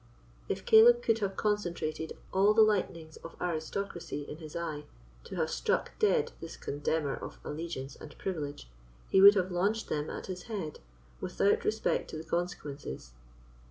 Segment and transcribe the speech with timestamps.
[0.49, 4.85] If Caleb could have concentrated all the lightnings of aristocracy in his eye,
[5.25, 8.67] to have struck dead this contemner of allegiance and privilege,
[9.09, 10.79] he would have launched them at his head,
[11.19, 13.11] without respect to the consequences.